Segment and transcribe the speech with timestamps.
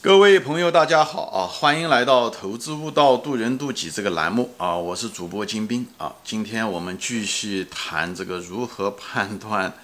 [0.00, 1.42] 各位朋友，大家好啊！
[1.44, 4.76] 欢迎来到“投资悟道，渡人渡己”这个栏目啊！
[4.76, 6.14] 我是主播金兵啊！
[6.22, 9.74] 今天我们继续谈这个如何判断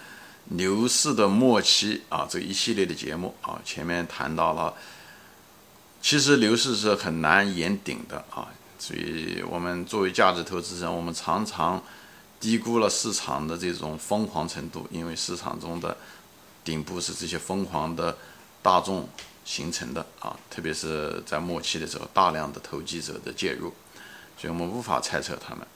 [0.51, 3.61] 牛市的末期啊，这一系列的节目啊。
[3.65, 4.73] 前面谈到了，
[6.01, 8.47] 其实牛市是很难言顶的啊，
[8.79, 11.83] 所以我们作为价值投资人，我们常常
[12.39, 15.97] 低估了市场的这种疯狂程度，因为市场中的
[16.63, 18.17] 顶部是这些疯狂的
[18.63, 19.09] 大众。
[19.45, 23.73] 形成的啊，特别是在末期的时候，大量的投机者的介入，
[24.39, 25.67] 所以我们无法猜测他们。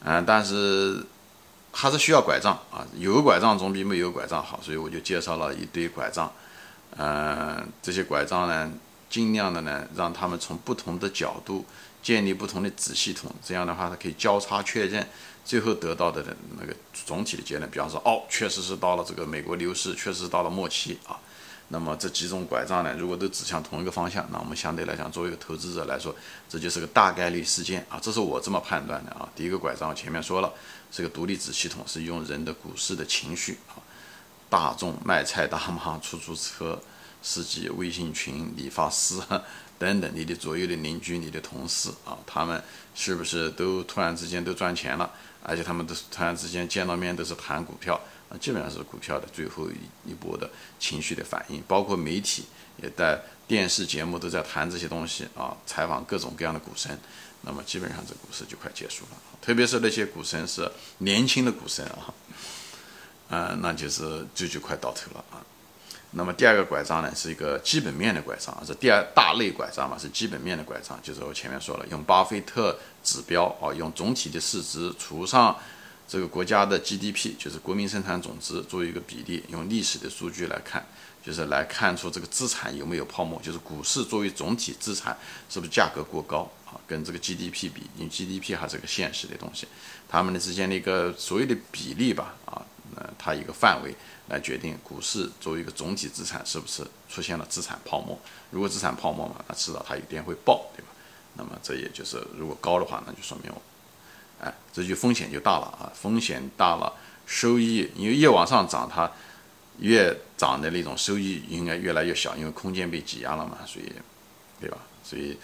[0.00, 1.04] 嗯，但是
[1.72, 6.32] 还是需要拐杖啊，有拐杖总比没有拐杖好，所以我就介绍了一堆拐杖。
[6.96, 8.70] 嗯，这些拐杖呢，
[9.08, 11.64] 尽量的呢，让他们从不同的角度
[12.02, 15.08] 建立不同的子系统，这样的话，它可以交叉确认，
[15.44, 16.22] 最后得到的
[16.60, 17.70] 那个总体的结论。
[17.70, 21.18] 比方说，哦，确实是到了这个美国牛市，确实到了末期啊。
[21.68, 26.14] 那么这几种拐杖呢，如果都指向同一个方向，那我们相对来讲，作为一个投资者来说，
[26.48, 27.84] 这就是个大概率事件。
[27.88, 29.28] 啊，这是我这么判断的啊。
[29.34, 30.52] 第一个拐杖我前面说了，
[30.92, 33.58] 是个独立子系统，是用人的股市的情绪。
[33.68, 33.80] 啊，
[34.50, 36.80] 大众卖菜大妈、出租车
[37.22, 39.18] 司机、微信群、理发师
[39.78, 42.62] 等等，你的左右的邻居、你的同事啊，他们
[42.94, 45.10] 是不是都突然之间都赚钱了？
[45.42, 48.00] 而且他们都突然之间见到面都是谈股票。
[48.28, 49.68] 啊基本上是股票的最后
[50.06, 52.44] 一波的情绪的反应，包括媒体
[52.78, 56.98] 也在电视节目都在谈这些东西啊，采访各种各样的股神，
[57.42, 59.18] 那么基本上这股市就快结束了。
[59.42, 62.14] 特别是那些股神是年轻的股神啊，
[63.28, 65.44] 嗯，那就是就就快到头了啊。
[66.12, 75.54] 那么第二个拐杖呢，是一个基本面的拐杖，是第二大类拐杖嘛，是基本面的拐杖，就是我前面说了，用巴菲特指标啊，用总体的市值除上。
[76.14, 80.86] 这个国家的 GDP 就是国民生产总值作为一个比例，用历史的数据来看，
[81.26, 85.18] 就是来看出这个资产有没有泡沫，就是股市作为总体资产
[85.50, 86.78] 是不是价格过高啊？
[86.86, 89.66] 跟这个 GDP 比，因为 GDP 还是个现实的东西，
[90.08, 92.64] 它们的之间的一个所谓的比例吧，啊，
[92.94, 93.92] 那它一个范围
[94.28, 98.16] 来决定股市作为一个总体资产是不是出现了资产泡沫。
[98.52, 100.92] 如果资产泡沫嘛，那迟早它一定会爆，对吧？
[101.36, 103.52] 那么这也就是如果高的话，那就说明。
[104.72, 105.92] 这就风险就大了啊！
[105.94, 106.92] 风险大了，
[107.26, 109.10] 收益因为越往上涨，它
[109.78, 113.92] 越涨的那种收益应该越来越小，因为空间被挤压了嘛，所以，
[114.60, 114.78] 对吧？
[115.04, 115.36] 所以，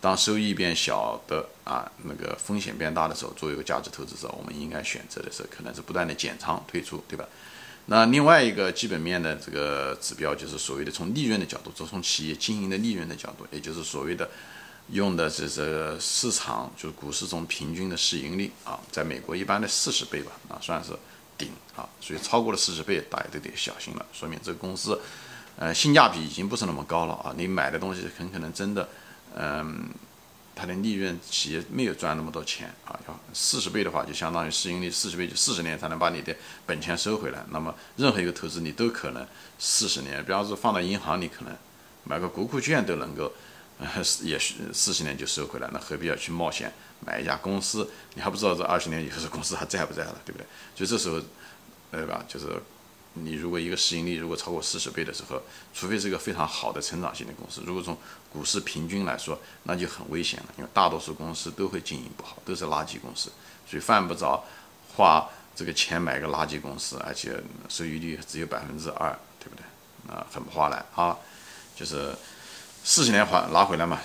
[0.00, 7.24] 当收益变小的啊，那个风险变大的时候，作为一个价值投资者，我们应该选择的是可能是不断的减仓退出，对吧？
[7.86, 14.28] 那另外一个基本面的这个指标就是所谓的从利润的角度，就从企业经营的利润的角度，也就是所谓的。
[14.90, 20.92] 用的是这市场，就是股市中平均的市盈率啊，在美国一般的四十倍吧，啊算是
[21.38, 25.00] 顶啊，所以超过了四十倍，大家都得小心了，说明这个公司，
[25.56, 28.86] 呃，性价比已经不是那么高了啊，你买的东西很可能真的，
[29.34, 29.88] 嗯，
[30.54, 37.42] 它的利润企业没有赚那么多钱啊，要四十倍的话，就相当于市盈率四十倍，就四十年才能把你的本钱收回来。
[37.50, 39.26] 那么任何一个投资你都可能
[39.58, 41.56] 四十年，比方说放到银行，你可能
[42.04, 43.32] 买个国库券都能够。
[44.22, 47.90] 也许四十年就收回来，那何必要去冒险买一家公司？
[48.14, 50.46] 你还不知道这二十年以后这公司还在不在了，对不对？
[50.74, 51.20] 就这时候，
[51.90, 52.24] 对吧？
[52.28, 52.46] 就是
[53.14, 55.42] 你如果一个市盈率如果超过四十倍的时候，
[55.74, 57.96] 除非是一个非常好的成长性的公司，如果从
[58.32, 63.32] 股市平均来说，那就很危险了，因为大多数公司都会经营不好，都是垃圾公司，
[63.68, 64.44] 所以犯不着
[64.94, 70.14] 花这个钱买个垃圾公司，而且收益率只有百分之二，对不对？
[70.14, 71.18] 啊，很不划来啊，
[71.74, 72.14] 就是。
[72.84, 74.00] 四十年还拿回来嘛，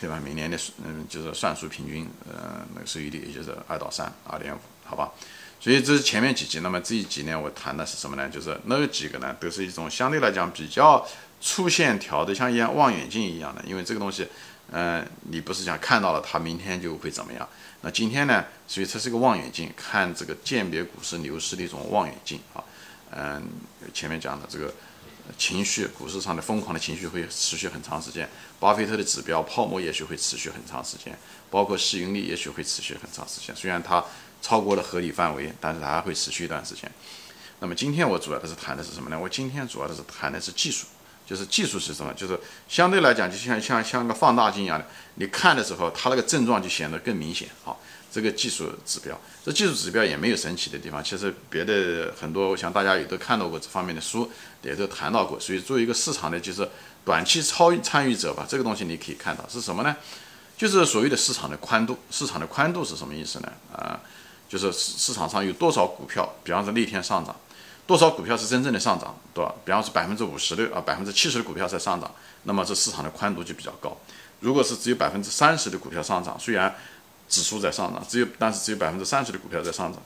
[0.00, 0.18] 对吧？
[0.24, 5.12] 每年的嗯，就是算数平均，呃，那个收益率也就是二到三，二点五，好吧？
[5.60, 8.26] 所以这是前面几集，那么这一集呢，我谈的是什么呢？
[8.28, 11.06] 就是那几个呢，都是一种相对来讲比较
[11.42, 13.62] 粗线条的，像一样望远镜一样的。
[13.66, 14.26] 因为这个东西，
[14.72, 17.46] 嗯，你不是讲看到了它明天就会怎么样？
[17.82, 22.64] 那今天呢，所以它是个望远镜，看这个鉴别股市牛市的一种望远镜啊。
[23.10, 23.42] 嗯，
[23.92, 24.72] 前面讲的这个。
[25.36, 28.28] 情绪，股市上的疯狂的情绪会持续很长时间。
[28.58, 31.18] 巴菲特的指标泡沫也许会持续很长时间，
[31.50, 33.54] 包括市盈率也许会持续很长时间。
[33.54, 34.04] 虽然它
[34.40, 36.90] 超过了合理范围，但是它还会持续一段时间。
[37.60, 39.18] 那么今天我主要的是谈的是什么呢？
[39.18, 40.86] 我今天主要的是谈的是技术，
[41.26, 42.12] 就是技术是什么？
[42.14, 42.38] 就是
[42.68, 44.86] 相对来讲，就像像像个放大镜一样的，
[45.16, 47.74] 你看的时候，它那个症状就显得更明显啊。
[48.16, 51.04] 这个技术指标，这技术指标也没有神奇的地方。
[51.04, 54.30] 其实别的很多，我想大家也都看到过这方面的书，
[54.62, 55.38] 也都谈到过。
[55.38, 56.66] 所以作为一个市场的，就是
[57.04, 59.94] 短期超参与者吧，这个东西你可以看到是什么呢？
[60.56, 61.98] 就是所谓的市场的宽度。
[62.10, 63.52] 市场的宽度是什么意思呢？
[63.70, 64.00] 啊，
[64.48, 67.36] 就是市场上有多少股票，比方说那天上涨，
[67.86, 69.54] 多少股票是真正的上涨，对吧？
[69.62, 72.10] 比方说百分之五十的啊，百分之七十的股票在上涨，
[72.44, 73.94] 那么这市场的宽度就比较高。
[74.40, 76.74] 如果是只有百分之三十的股票上涨，虽然
[77.28, 80.02] 指数在上涨，只有但是只有百分之三十的股票在上涨，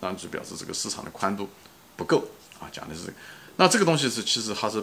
[0.00, 1.48] 那就表示这个市场的宽度
[1.96, 2.24] 不够
[2.58, 2.68] 啊。
[2.72, 3.14] 讲的是这个，
[3.56, 4.82] 那这个东西是其实还是。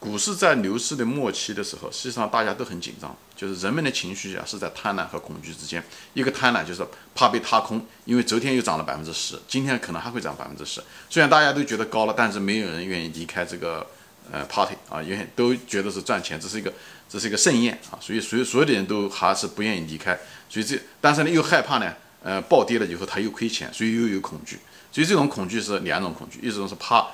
[0.00, 5.84] 股市在牛市的末期的时候，实际上大家都很紧张，就是人们的情绪啊是在贪婪和恐惧之间。
[6.14, 6.82] 一个贪婪就是
[7.14, 10.82] 怕被踏空，因为昨天又涨了百分之十，今天可能还会涨百分之十。
[11.10, 13.86] 虽然大家都觉得高了，但是没有人愿意离开这个
[14.32, 16.72] 呃 party 啊，因为都觉得是赚钱，这是一个
[17.08, 20.18] 这是一个盛宴啊，所以所有所有的人都还是不愿意离开。
[20.48, 24.58] 所以这但是呢又害怕呢，呃暴跌了以后他又亏钱，所以又有恐惧。
[24.92, 27.06] 所以这种恐惧是两种恐惧，一种是怕。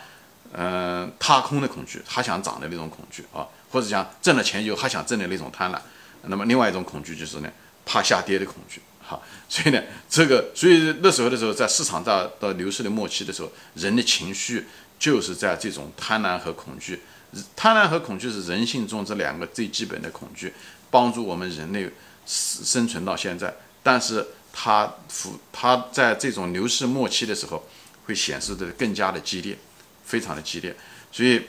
[0.53, 5.79] 嗯，踏空的恐惧，还想涨的那种恐惧啊，或者讲挣了钱以后还想挣的那种贪婪。
[6.23, 7.51] 那么另外一种恐惧就是呢，
[7.85, 8.81] 怕下跌的恐惧。
[9.03, 14.67] 好，所以呢，这个所以那时候的时候，在市场到到牛市的末期的时候，人的情绪
[14.99, 17.01] 就是在这种贪婪和恐惧。
[17.55, 20.53] 贪婪和恐惧是人性中这两个最基本的恐惧，
[20.91, 21.91] 帮助我们人类
[22.27, 23.55] 生存到现在。
[23.83, 27.67] 但是它复它在这种牛市末期的时候，
[28.07, 29.57] 会显示的更加的激烈。
[30.07, 30.73] 非常的激烈，
[31.11, 31.43] 所以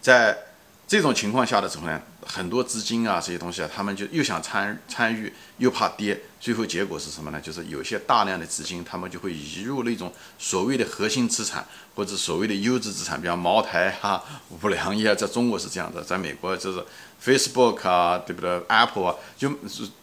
[0.00, 0.38] 在
[0.86, 7.40] 这种情况下的时候呢，很多资金啊这些东西啊，他们就又想参参与，又怕跌，最后结果是什么呢？
[7.40, 16.84] 就是有些大量的资金，他们就会移入那种所谓的核心资产或者所谓的优质资产，比方茅台啊、五粮液，在中国是这样的，在美国就是
[17.22, 19.50] Facebook 啊，对不对？Apple 啊，就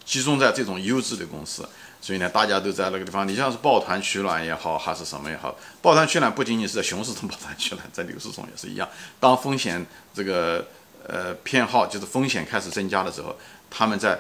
[0.06, 1.68] 集中在这种优质的公司。
[2.02, 3.28] 所以呢，大家都在那个地方。
[3.28, 8.88] 你像是抱团取暖也好，还是什么也好，抱团取暖不仅仅是在熊市中抱团取暖，在牛市中也是一样。
[9.20, 10.66] 当风险这个
[11.10, 13.36] 呃偏好就是风险开始增加的时候，
[13.70, 14.20] 他们在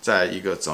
[0.00, 0.72] 在一个怎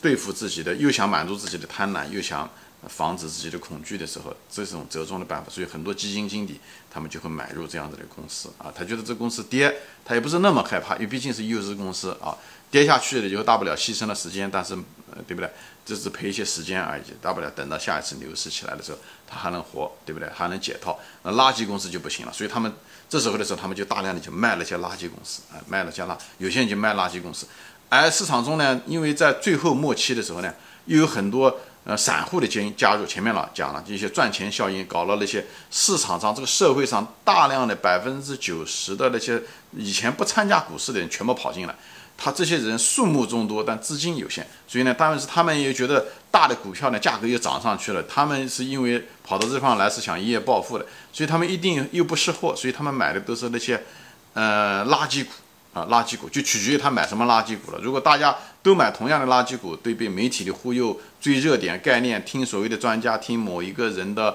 [0.00, 2.48] 对付自己的，又想满足自己的贪婪，又想
[2.88, 5.50] 防止自己的恐惧的时候，这是种折中的办法。
[5.50, 6.60] 所以很多基金经理
[6.90, 12.36] 他们就会买入这样子的公司啊，他觉得这公司跌，他也不是那么害怕，因为毕竟是优质公司啊。
[12.70, 14.74] 跌下去了以后，大不了牺牲了时间，但是，
[15.28, 15.48] 对不对？
[15.86, 18.98] 这只赔一些时间而已，大不了等到下一次牛市起来的时候，
[19.28, 20.28] 他还能活，对不对？
[20.30, 20.98] 还能解套。
[21.22, 22.72] 那垃圾公司就不行了，所以他们
[23.08, 27.46] 这时候的时候，他们就大量的就卖了些垃圾公司，啊，卖了些垃，有些人就卖垃圾公司。
[27.88, 30.52] 而市场中呢，因为在最后末期的时候呢，
[30.86, 39.40] 又有很多呃散户的加加入，前面了讲了这些赚钱效应，搞了那些市场上这个社会上大量的百分之九十的那些
[39.72, 41.74] 以前不参加股市的人全部跑进来。
[42.16, 53.82] 他这些人数目众多，但资金有限，所以呢，当然是他们也觉得大的股票呢价格又涨上去了，他们是因为跑到这方来是想一夜暴富的，所以他们一定又不识货，所以他们买的都是那些
[54.34, 55.32] 呃垃圾股
[55.74, 57.78] 啊，垃圾股就取决于他买什么垃圾股了。
[57.82, 64.34] 如果大家都买同样的垃圾股，对被媒体的忽悠、追热点概念、听所谓的专家、听某一个人的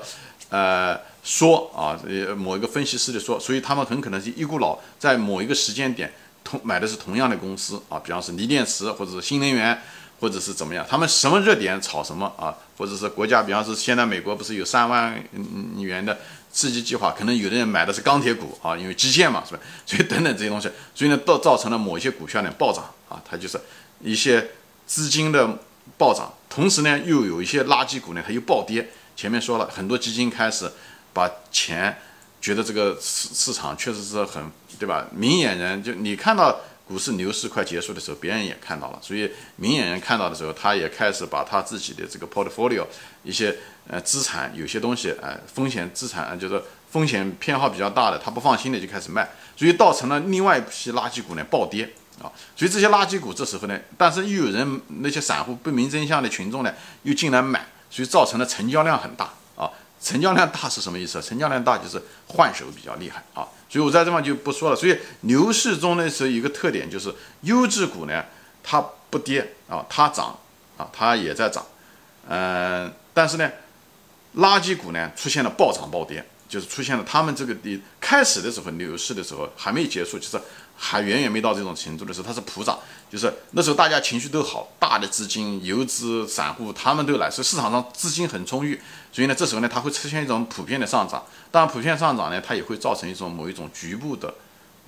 [0.49, 6.11] 呃说啊，呃某一个分析师的说，所以他们很可能是一股脑在某一个时间点。
[6.41, 9.77] 同买的是同样的公司啊，比方是锂电池，或者是新能源，
[10.19, 10.85] 或者是怎么样？
[10.89, 12.55] 他们什么热点炒什么啊？
[12.77, 16.17] 或者是国家，比方是现在美国不是有三万嗯元的
[16.51, 17.11] 刺激计划？
[17.17, 19.59] 可能有的人买的是钢铁股啊，因为基建嘛，是吧？
[19.85, 23.59] 所以等等这些东西，所以呢，造造成了某一些股票呢暴涨啊，它就是
[24.01, 24.51] 一些
[24.85, 25.59] 资金的
[25.97, 28.89] 暴涨，同时呢，又有一些垃圾股呢，它又暴跌。
[29.15, 30.71] 前面说了很多基金开始
[31.13, 31.97] 把钱。
[32.41, 34.41] 觉得这个市市场确实是很，
[34.79, 35.05] 对吧？
[35.11, 36.57] 明眼人就你看到
[36.89, 42.83] 股市牛市快结束的时候，别人也看到了，所以明眼人看到的时候，他也开始把他自己的这个 portfolio
[43.23, 43.55] 一些
[43.87, 51.87] 呃资产，有些东西呃风险资产，就是风险偏好比较大的，他不放心的就开始卖，所以造成了另外一批垃圾股呢暴跌
[52.23, 52.25] 啊。
[52.55, 59.69] 所以这些垃圾股这时候呢，但是又有人那些散户不明真相的群众呢又进来买，所以造成了成交量很大啊。
[60.01, 61.21] 成交量大是什么意思？
[61.21, 64.75] 成交量大就是换手比较厉害啊，所以我在这方就不说了。
[64.75, 68.25] 所以牛市中的时候一个特点就是优质股呢，
[68.63, 70.37] 它不跌啊，它涨
[70.77, 71.65] 啊，它也在涨，
[72.27, 73.49] 嗯，但是呢，
[74.37, 80.41] 垃圾股呢出现了暴涨暴跌，就是出现了他们这个的开始的时候牛市的时候还没结束，就是。
[80.81, 82.79] 还远远没到这种程度的时候，它是普涨，
[83.11, 88.79] 就是那时候大家情绪都好，大的资金、游资、散户他们都来，所以市场上资金很充裕，
[89.11, 91.25] 所以呢，这时候呢，它会出现一种普遍的上涨。
[91.51, 94.33] 当然，普遍上涨呢，它也会造成一种某一种局部的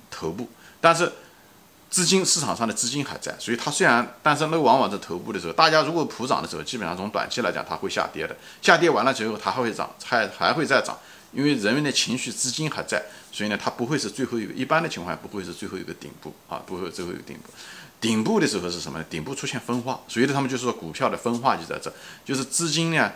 [0.09, 0.47] 头部，
[0.79, 1.11] 但是
[1.89, 10.97] 资金市场上的资金还在，所以它虽然，但是那往往在头部的时候，大家如果普涨的时候，基本上从短期来讲，它会下跌的，下跌完了之后，它还会涨，还还会再涨。
[11.31, 14.53] 因为人们的情绪资金还在，所以呢，它不会是最后一个。
[14.53, 17.49] 一般的情况下，不会是最后一个顶部啊，不会最后一个顶部。
[17.99, 19.05] 顶部的时候是什么呢？
[19.09, 21.93] 顶部出现分化，所以呢，他们就说股票的分化就在这，
[22.25, 23.11] 就是资金呢，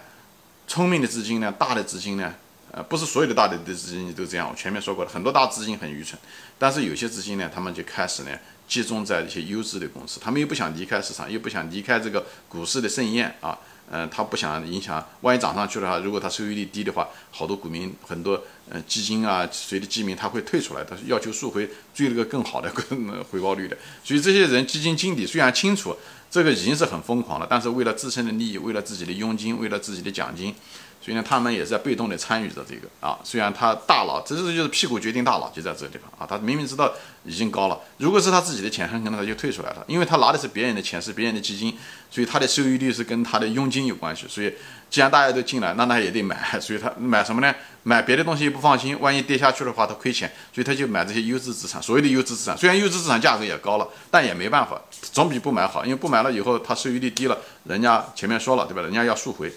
[0.68, 2.34] 聪明的资金呢，大的资金呢，
[2.72, 4.48] 呃，不是所有的大的的资金都这样。
[4.50, 6.18] 我前面说过了，很多大资金很愚蠢，
[6.60, 8.30] 但是有些资金呢，他们就开始呢
[8.68, 13.58] 集中在一些优质的公司，他们又不想离开市场，又不想离开这个股市的盛宴啊。
[13.92, 22.72] 嗯，他不想影响，万一涨上去的话，如果他收益率低的话，好多股民很多，嗯，基金啊，随的基民他会退出来，他要求赎回，追了个更好的
[23.30, 23.78] 回报率的。
[24.04, 25.96] 所以这些人基金经理虽然清楚
[26.32, 30.54] 这个已经是很疯狂了，但是为了自身的利益，为了自己的佣金，为了自己的奖金。
[31.06, 33.20] 所以呢，他们也是在被动的参与着这个啊。
[33.24, 36.26] 虽然他大佬，这是就是屁股决定大佬，就在这个地方啊。
[36.28, 36.92] 他明明知道
[37.24, 41.78] 已经高了，如果是他自己的钱，很可能他就退出来了，因为他拿的是别人的钱，是别人的基金，
[42.10, 44.26] 所以他的收益率是跟他的佣金有关系。
[44.28, 44.52] 所以
[44.90, 46.36] 既然大家都进来，那他也得买。
[46.60, 47.54] 所以他买什么呢？
[47.84, 51.80] 买别的东西不放心，万一跌下去的话，他亏钱，所以他就买这些优质资产。
[51.80, 54.82] 所谓的优质资产，虽然优质资产价格也高了，但也没办法，
[55.12, 55.86] 总比不买好。
[55.86, 58.82] 因为不买了以后，他收益率低了，人家前面说了，对吧？
[58.82, 59.54] 人家要赎回。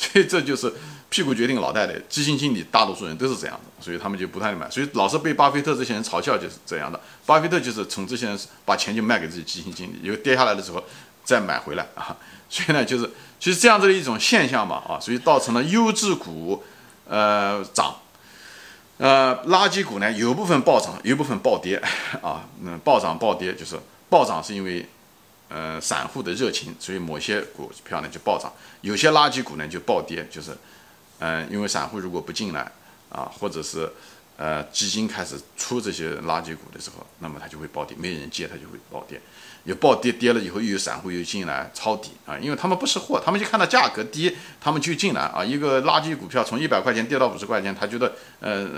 [0.12, 0.72] 所以这就是
[1.10, 4.68] 屁股决定脑袋的基金经理，大多数人都是这样的，所以他们就不太买。
[4.70, 6.98] 所以老是被巴菲特这些人嘲笑，就是这样的。
[7.26, 10.82] 巴菲特就是从这些人把钱就卖给自己基金经理，有跌下来的时候
[11.22, 12.16] 再买回来啊。
[12.48, 16.64] 所以呢，就是其实这样子的一种现象嘛啊，所以造成了优质股
[17.06, 17.94] 呃涨，
[18.96, 21.76] 呃垃圾股呢有部分暴涨，有部分暴跌
[22.22, 22.48] 啊。
[22.64, 23.78] 嗯，暴涨暴跌就是
[24.08, 24.88] 暴涨是因为。
[25.50, 28.52] 呃，散户的热情，所以某些股票呢就暴涨，
[28.82, 30.56] 有些垃圾股呢就暴跌，就是，
[31.18, 32.70] 嗯，因为散户如果不进来
[33.08, 33.90] 啊，或者是
[34.36, 39.20] 呃基金开始出这些垃圾股的时候，那么它就会暴跌，没人接它就会暴跌，
[39.70, 48.68] 有暴跌跌了以后又有散户又进来抄底啊，因为他们不识货，他们就看到价格低，他们就进来啊，一个垃圾股票从一百块钱跌到五十块钱，他觉得呃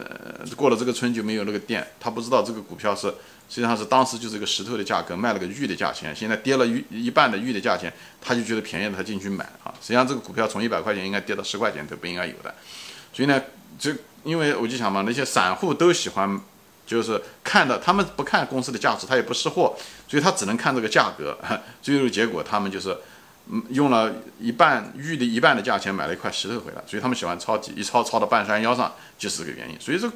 [0.55, 3.13] 过了这个村就没有那个店，他不知道这个股票是。
[3.49, 9.69] 实际上是当时就是个石头的价格，卖了个玉的价钱，现在跌了一一半的玉的价钱，他就觉得便宜了，他进去买啊。
[9.79, 12.55] 实际上这个股票从一百块钱应该跌到十块钱都不应该有的。
[13.13, 13.39] 所以呢，
[13.79, 13.91] 就
[14.25, 16.41] 因为我就想嘛，那些散户都喜欢，
[16.87, 19.77] 就是看到他们不看公司的价值，他也不识货，
[20.13, 21.39] 所以他只能看这个价格，
[21.81, 22.95] 最后结果他们就是。
[23.51, 29.77] 嗯，用了一半玉的一半的价钱买了一块石头回来，所以他们喜欢抄底，一抄抄到半山腰上，就是这个原因。
[29.81, 30.09] 所以这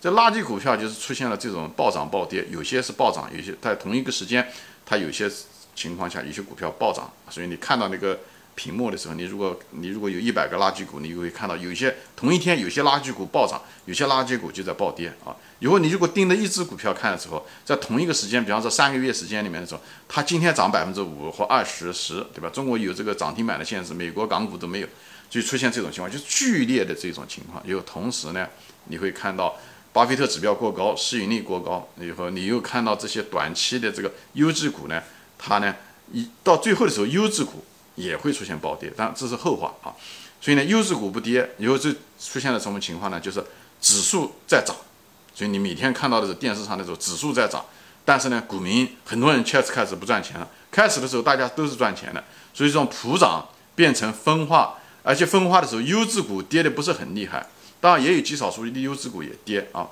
[0.00, 4.44] 这垃圾股票就是出现了这种暴涨暴跌，有些是暴涨，有些在同一个时间，
[4.84, 5.30] 它有些
[5.76, 8.18] 情况下有些股票暴涨，所以你看到那个。
[8.54, 15.34] 屏幕的时候，你如果你如果有一百个垃圾股，你就会看到有些同一天有些垃圾股暴涨，有些垃圾股就在暴跌啊。
[15.58, 22.50] 以后你如果盯着一只股票看的时候，在同一个时间，比方说三个月时间里面的时候，它今天涨百分之五或二十十，对吧？
[22.50, 24.88] 中国有这个涨停板的限制，美国港股都没有，
[25.30, 27.62] 就出现这种情况，就剧烈的这种情况。
[27.66, 28.46] 有同时呢，
[28.88, 29.56] 你会看到
[29.92, 35.02] 巴菲特指标过高，市盈率过高，以后你又看到这些短期的这个优质股呢，
[35.38, 35.74] 它呢
[36.12, 37.64] 一到最后的时候，优质股。
[37.94, 39.92] 也会出现暴跌，但这是后话啊。
[40.40, 43.20] 所以呢，优质股不跌，以后就出现了什么情况呢？
[43.20, 43.44] 就是
[43.80, 44.74] 指数在涨，
[45.34, 47.64] 所以你每天看到的是电视上的时候，指数在涨，
[48.04, 50.48] 但是呢，股民很多人确实开始不赚钱了。
[50.70, 57.46] 开始的时候大家都是赚钱的，所以这种普涨变成分化，而且分化的时候，优质股跌的不是很厉害，
[57.80, 59.86] 当然也有极少数的优质股也跌啊。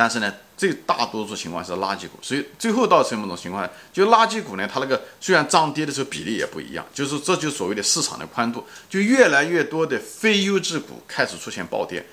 [0.00, 3.68] 但是呢，最大多数情况是垃圾股，所以最后到什么种情况？
[3.92, 12.06] 就垃圾股呢，它那个虽然涨跌的时候比例也不一样，就是这就所谓的市场的宽度，就越来越多的非优质股开始出现暴跌，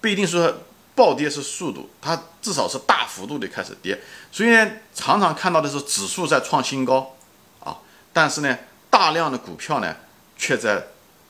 [0.00, 0.50] 不一定说
[0.94, 4.00] 暴跌是速度，它至少是大幅度的开始跌。
[4.32, 4.48] 所以，
[4.94, 7.14] 常常看到的是指数在创新高
[7.60, 7.76] 啊，
[8.10, 8.56] 但是呢，
[8.88, 9.94] 大量的股票呢
[10.38, 10.82] 却在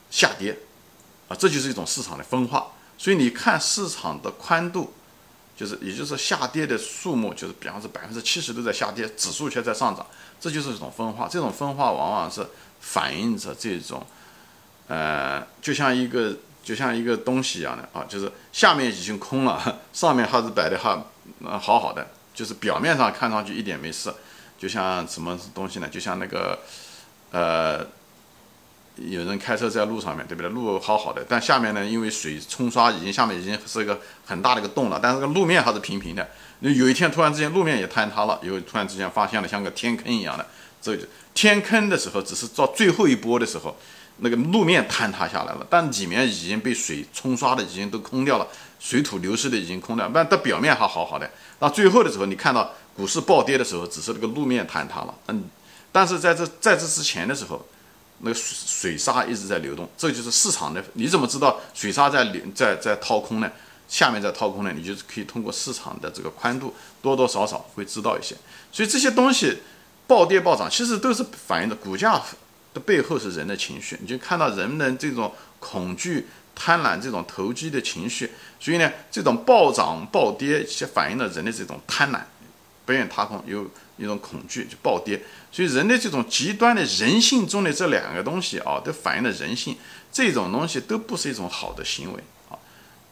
[0.09, 0.57] 下跌
[1.27, 2.67] 啊，这就是一种市场的分化。
[2.97, 4.93] 所以你看市场的宽度。
[5.59, 10.07] 就是，也就是下跌的数目，就是比方说百分之七十都在下跌，指数却在上涨，
[10.39, 11.27] 这就是一种分化。
[11.27, 12.47] 这种分化往往是
[12.79, 14.01] 反映着这种，
[14.87, 21.03] 呃，就像一个就像一个东西一样的啊，就是下面已经空了，上面还是摆的哈，
[21.43, 24.13] 呃，好好的，就是表面上看上去一点没事，
[24.57, 25.89] 就像什么东西呢？
[25.89, 26.57] 就像那个，
[27.31, 27.85] 呃。
[28.95, 30.49] 有人开车在路上面对不对？
[30.49, 34.99] 路好好的，但下面呢，因为水冲刷，已经下面已经是一个很大的一个洞了。
[35.01, 36.27] 但是个路面还是平平的。
[36.59, 40.45] 那有一天突然之间路面也坍塌了，以后突然之间发现了像个天坑一样的。
[40.81, 40.97] 这
[41.33, 43.73] 天坑的时候，只是到最后一波的时候，
[44.17, 48.45] 那个路面坍塌下来了，但里面已经被水冲刷的已经都空掉了，
[48.81, 51.29] 水土流失的已经空掉，但到表面还好好的。
[51.57, 55.15] 到最后的时候，你看到股市暴跌的时候，只是那个路面坍塌了。
[55.29, 55.45] 嗯，
[55.93, 57.65] 但是在这在这之前的时候。
[58.19, 58.55] 那个水
[58.93, 60.83] 水沙一直在流动，这就是市场的。
[60.93, 63.51] 你怎么知道水沙在流在在掏空呢？
[63.87, 64.71] 下面在掏空呢？
[64.75, 68.35] 你就是可以通过市场的这个宽度，多多少少会知道一些。
[68.71, 69.57] 所以这些东西
[70.05, 72.21] 暴跌暴涨，其实都是反映的股价
[72.73, 73.97] 的背后是人的情绪。
[73.99, 82.19] 你就看到人们这种恐惧、贪婪、这种投机的情绪，所以呢，这种暴涨暴跌，其实反映了人的这种贪婪，
[82.85, 83.65] 不愿踏空，有
[83.99, 85.21] 一种恐惧就暴跌。
[85.51, 89.75] 所以人的这种极端的人性中的这两个东西啊，都反映了人性，
[90.11, 92.57] 这种东西都不是一种好的行为啊，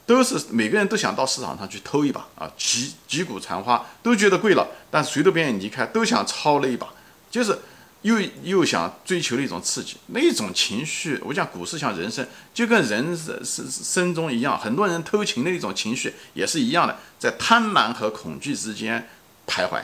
[0.05, 6.87] 都是每个人都想到市场上去偷一把啊，击击鼓传花，都觉得贵了，但谁都不愿意离开，都想抄了一把，
[7.29, 7.59] 就是。
[8.03, 19.09] 又又想追求的一种刺激，那种情绪，我讲股市像人生，就跟人生生中一样，很多人偷情的一种情绪也是一样的，在贪婪和恐惧之间
[19.47, 19.81] 徘徊，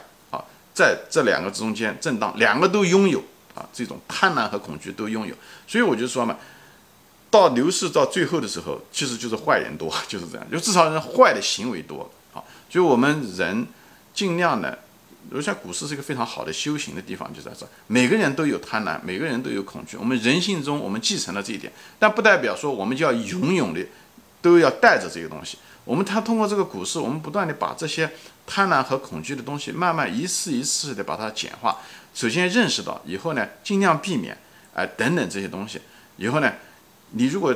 [0.74, 3.24] 在这两个中间震荡，两个都拥有
[3.56, 5.36] 啊，这种贪婪和恐惧都拥有，
[5.68, 6.38] 所以我就说嘛，
[7.30, 13.68] 到牛市到最后的时候，其实就是坏人多，就是这样，就至少人坏的行为多啊，所以我们人
[14.13, 14.80] 尽量的。
[15.30, 17.65] 如像股市是一个非常好的修行的地方，就在这。
[17.88, 19.96] 每个人都有贪婪，每个人都有恐惧。
[19.96, 23.80] 我们人性中，我们继承了这一点，但不代表说我们就要永远的
[24.42, 25.58] 都要带着这个东西。
[25.86, 28.12] 我们他通过这个股市，我们不断的把这些
[28.46, 31.78] 贪婪和恐惧的东西，慢慢一次一次的把它简化。
[32.13, 34.38] 首先认识到以后呢，尽量避免，
[34.74, 35.82] 哎，等等这些东西。
[36.18, 36.54] 以后呢，
[37.12, 37.56] 你如果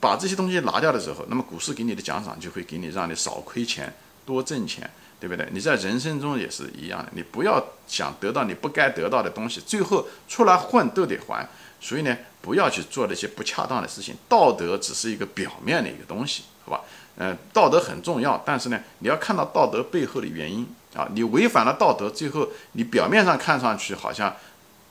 [0.00, 3.92] 把这些东西拿掉的时候，那么股市给你的奖赏就会给你让你少亏钱，
[4.24, 4.90] 多挣钱。
[5.20, 5.48] 对不对？
[5.50, 11.44] 你在人生中也是一样的，你不要想得到你不该得到的东西，最后出来混都得还。
[11.80, 14.14] 所以呢，不要去做那些不恰当的事情。
[14.28, 16.84] 道德只是一个表面的一个东西，好吧？
[17.16, 21.08] 嗯，道德很重要，但是呢，你要看到道德背后的原因啊。
[21.12, 24.34] 你违反了道德，最后你表面上看上去好像。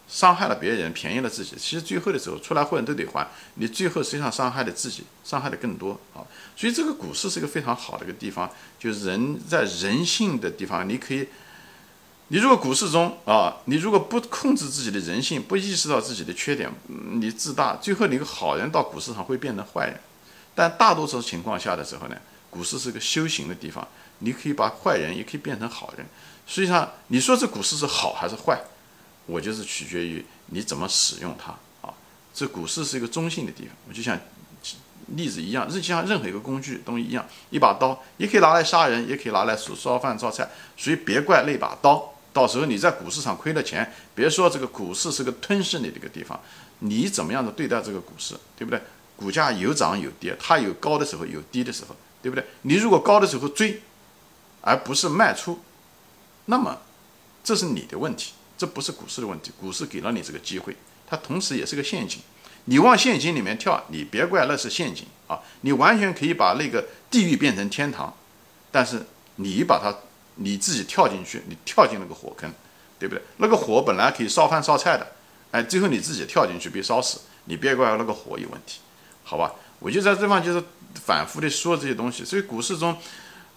[0.09, 3.27] 伤害了别人，便宜了自己，其实最后的时候出来混都得还。
[3.55, 6.23] 你最后实际上伤害了自己，伤害的更多啊。
[6.55, 11.27] 所以这个股市是一个非常好的一个地方，就是人在人性的地方，你可以，
[12.29, 19.99] 你如果股市中啊，你如果不控制自己的人性，不意识到自己的缺点，你自大，最后你个好人到股市上会变成坏人。
[20.57, 22.17] 但大多数情况下的时候呢，
[22.49, 23.87] 股市是个修行的地方，
[24.17, 26.07] 你可以把坏人也可以变成好人。
[26.47, 28.59] 实际上，你说这股市是好还是坏？
[29.27, 31.51] 我就是取决于你怎么使用它
[31.87, 31.93] 啊！
[32.33, 34.19] 这股市是一个中性的地方，我就像
[35.15, 42.15] 例子一样，就像任何一个工具都一样，一把刀也可以拿来杀人，也可以拿来烧烧饭烧菜，所以别怪那把刀。
[42.33, 46.39] 到时候你在股市上亏了钱，别说这个股市是个吞噬你这个地方，
[46.79, 48.81] 你怎么样的对待这个股市，对不对？
[49.17, 52.45] 股价有涨有跌，它有高的时候有低的时候，对不对？
[52.61, 53.81] 你如果高的时候追，
[54.61, 55.59] 而不是卖出，
[56.45, 56.77] 那么
[57.43, 58.33] 这是你的问题。
[58.57, 60.75] 这不是股市的问题，股市给了你这个机会，
[61.05, 62.19] 它同时也是个陷阱。
[62.65, 65.39] 你往陷阱里面跳，你别怪那是陷阱啊！
[65.61, 68.11] 你完全可以把那个地狱变成天堂，
[68.71, 69.95] 但是你把它
[70.35, 72.51] 你自己跳进去，你跳进那个火坑，
[72.97, 73.23] 对不对？
[73.37, 75.07] 那个火本来可以烧饭烧菜的，
[75.51, 78.79] 哎，最后你自己跳进去被烧死，你别怪那个火有问题，
[79.29, 79.51] 好吧？
[79.79, 80.63] 我就在这方就是
[80.95, 82.95] 反复的说这些东西，所以股市中。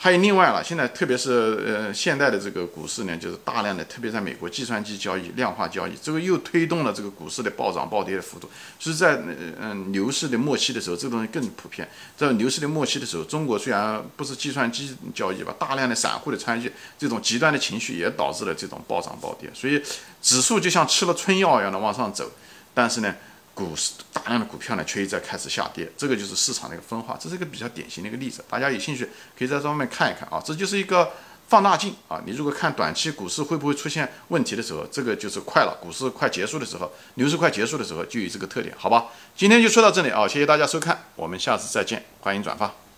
[0.03, 8.49] 还有另外了，现在特别是呃现代的这个股市呢，就是大量的，特别在美国计算机交易、量化交易，这个又推动了这个股市的暴涨暴跌的幅度。
[8.79, 9.21] 是在
[9.61, 11.87] 嗯牛市的末期的时候，这个东西更普遍。
[12.17, 19.51] 在牛市的末期的时候，中国虽然不是计算机交易吧，大量的散户的参与，这种极端的情绪也导致了这种暴涨暴跌。
[19.53, 19.83] 所以
[20.23, 22.33] 指数就像吃了春药一样的往上走，
[22.73, 23.15] 但是呢。
[23.55, 28.45] 股市大量的股票呢，却一再开始下跌，这个就是市场的一个分化，这是一个比较典型的一个例子。
[28.49, 29.09] 大家有兴趣
[29.39, 31.13] 可以在这方面看一看啊，这就是一个
[31.49, 32.23] 放大镜啊。
[32.25, 39.07] 你如果看短期股市会不会出现问题的时候，这个就是快了，股市快结束的时候，牛市快结束的时候就有这个特点，好吧？
[39.37, 42.90] 今天就说到这里啊，谢谢大家收看，我们下次再见，欢迎转发。